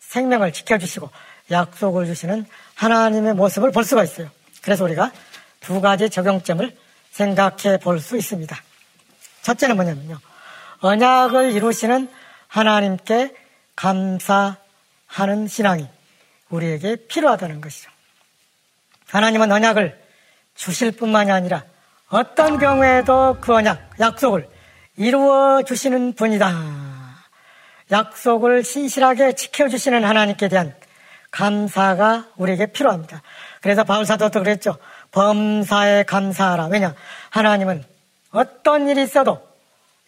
생명을 0.00 0.52
지켜 0.52 0.78
주시고 0.78 1.10
약속을 1.50 2.06
주시는 2.06 2.46
하나님의 2.74 3.34
모습을 3.34 3.70
볼 3.70 3.84
수가 3.84 4.02
있어요. 4.02 4.28
그래서 4.62 4.84
우리가 4.84 5.12
두 5.60 5.80
가지 5.80 6.10
적용점을 6.10 6.76
생각해 7.12 7.78
볼 7.78 8.00
수 8.00 8.16
있습니다. 8.16 8.56
첫째는 9.42 9.76
뭐냐면요. 9.76 10.18
언약을 10.80 11.52
이루시는 11.52 12.10
하나님께 12.48 13.34
감사하는 13.76 15.46
신앙이 15.48 15.88
우리에게 16.48 16.96
필요하다는 17.06 17.60
것이죠. 17.60 17.90
하나님은 19.08 19.52
언약을 19.52 20.02
주실 20.54 20.92
뿐만이 20.92 21.30
아니라 21.30 21.64
어떤 22.08 22.58
경우에도 22.58 23.36
그 23.40 23.54
언약, 23.54 24.00
약속을 24.00 24.48
이루어 24.96 25.62
주시는 25.62 26.14
분이다. 26.14 26.52
약속을 27.90 28.64
신실하게 28.64 29.34
지켜주시는 29.34 30.04
하나님께 30.04 30.48
대한 30.48 30.74
감사가 31.30 32.26
우리에게 32.36 32.66
필요합니다. 32.66 33.22
그래서 33.60 33.84
바울사도도 33.84 34.42
그랬죠. 34.42 34.78
범사에 35.12 36.04
감사하라. 36.04 36.66
왜냐? 36.66 36.94
하나님은 37.30 37.84
어떤 38.30 38.88
일이 38.88 39.02
있어도 39.02 39.46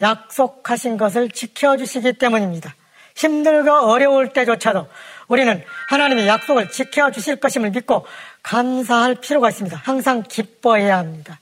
약속하신 0.01 0.97
것을 0.97 1.31
지켜주시기 1.31 2.15
때문입니다. 2.15 2.75
힘들고 3.19 3.71
어려울 3.71 4.33
때조차도 4.33 4.87
우리는 5.27 5.63
하나님의 5.89 6.29
약속을 6.29 6.71
지켜주실 6.71 7.37
것임을 7.37 7.71
믿고 7.71 8.07
감사할 8.43 9.17
필요가 9.17 9.49
있습니다. 9.49 9.77
항상 9.85 10.23
기뻐해야 10.23 10.99
합니다. 10.99 11.41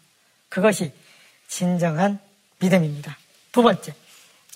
그것이 0.48 0.92
진정한 1.48 2.18
믿음입니다. 2.60 3.16
두 3.52 3.62
번째, 3.62 3.94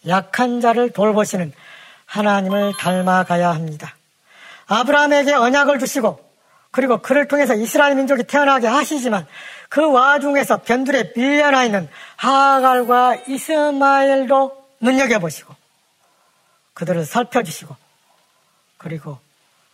약한 0.08 0.62
자를 0.62 0.90
돌보시는 0.90 1.52
하나님을 2.06 2.72
닮아가야 2.78 3.50
합니다. 3.50 3.94
아브라함에게 4.66 5.34
언약을 5.34 5.78
주시고 5.78 6.18
그리고 6.70 6.98
그를 6.98 7.28
통해서 7.28 7.54
이스라엘 7.54 7.96
민족이 7.96 8.24
태어나게 8.24 8.66
하시지만 8.66 9.26
그 9.68 9.90
와중에서 9.90 10.62
변두리에 10.62 11.12
밀려나 11.14 11.64
있는 11.64 11.88
하갈과 12.16 13.16
이스마엘도 13.28 14.64
눈여겨보시고 14.80 15.59
그들을 16.80 17.04
살펴주시고 17.04 17.76
그리고 18.78 19.18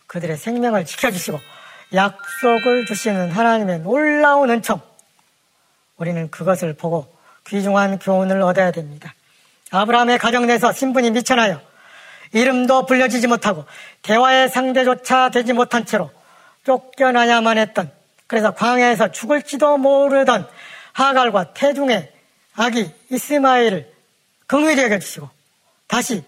그들의 0.07 0.35
생명을 0.35 0.85
지켜주시고 0.85 1.39
약속을 1.93 2.85
주시는 2.85 3.31
하나님의 3.31 3.79
놀라운 3.79 4.49
은총 4.49 4.81
우리는 5.95 6.29
그것을 6.29 6.73
보고 6.73 7.07
귀중한 7.47 7.99
교훈을 7.99 8.41
얻어야 8.41 8.71
됩니다. 8.71 9.13
아브라함의 9.71 10.17
가정 10.19 10.47
내서 10.47 10.73
신분이 10.73 11.11
미천하여 11.11 11.61
이름도 12.33 12.85
불려지지 12.85 13.27
못하고 13.27 13.63
대화의 14.01 14.49
상대조차 14.49 15.29
되지 15.29 15.53
못한 15.53 15.85
채로 15.85 16.11
쫓겨나야만 16.65 17.57
했던 17.57 17.89
그래서 18.27 18.53
광야에서 18.53 19.13
죽을지도 19.13 19.77
모르던 19.77 20.45
하갈과 20.91 21.53
태중의 21.53 22.11
아기 22.57 22.91
이스마엘을 23.09 23.93
긍휼히 24.45 24.81
여겨주시고 24.83 25.29
다시 25.87 26.25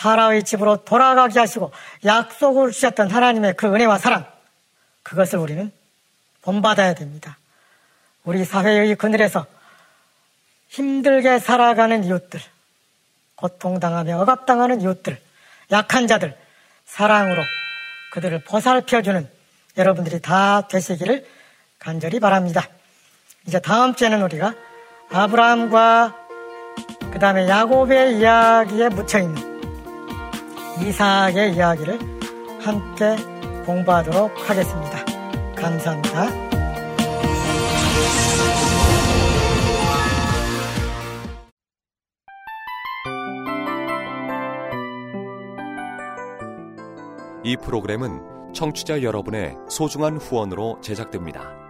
사라의 0.00 0.44
집으로 0.44 0.78
돌아가게 0.78 1.38
하시고 1.38 1.72
약속을 2.06 2.72
주셨던 2.72 3.10
하나님의 3.10 3.54
그 3.54 3.66
은혜와 3.66 3.98
사랑 3.98 4.26
그것을 5.02 5.38
우리는 5.38 5.70
본받아야 6.40 6.94
됩니다. 6.94 7.36
우리 8.24 8.46
사회의 8.46 8.94
그늘에서 8.94 9.44
힘들게 10.68 11.38
살아가는 11.38 12.02
이웃들 12.04 12.40
고통당하며 13.34 14.20
억압당하는 14.20 14.80
이웃들, 14.80 15.20
약한 15.70 16.06
자들, 16.06 16.36
사랑으로 16.86 17.42
그들을 18.12 18.42
보살펴주는 18.44 19.28
여러분들이 19.76 20.20
다 20.20 20.66
되시기를 20.68 21.26
간절히 21.78 22.20
바랍니다. 22.20 22.66
이제 23.46 23.60
다음 23.60 23.94
주에는 23.94 24.22
우리가 24.22 24.54
아브라함과 25.10 26.16
그 27.12 27.18
다음에 27.18 27.48
야곱의 27.48 28.18
이야기에 28.18 28.90
묻혀있는 28.90 29.49
이삭의 30.82 31.54
이야기를 31.54 31.98
함께 32.60 33.16
공부하도록 33.66 34.32
하겠습니다. 34.48 35.04
감사합니다. 35.54 36.50
이 47.44 47.56
프로그램은 47.56 48.52
청취자 48.52 49.02
여러분의 49.02 49.56
소중한 49.68 50.16
후원으로 50.16 50.80
제작됩니다. 50.82 51.69